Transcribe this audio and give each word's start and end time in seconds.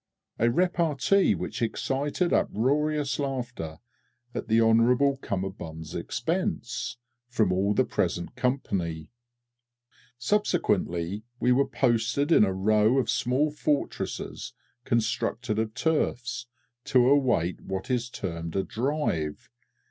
A 0.39 0.49
repartee 0.49 1.35
which 1.35 1.61
excited 1.61 2.33
uproarious 2.33 3.19
laughter 3.19 3.77
(at 4.33 4.47
Hon'ble 4.47 5.19
C.'s 5.21 5.93
expense) 5.93 6.97
from 7.27 7.53
all 7.53 7.75
the 7.75 7.85
present 7.85 8.35
company. 8.35 9.11
Subsequently, 10.17 11.21
we 11.39 11.51
were 11.51 11.67
posted 11.67 12.31
in 12.31 12.43
a 12.43 12.51
row 12.51 12.97
of 12.97 13.11
small 13.11 13.51
fortresses 13.51 14.53
constructed 14.85 15.59
of 15.59 15.75
turfs, 15.75 16.47
to 16.85 17.07
await 17.07 17.61
what 17.61 17.91
is 17.91 18.09
termed 18.09 18.55
a 18.55 18.63
"Drive," 18.63 19.49
_i. 19.53 19.71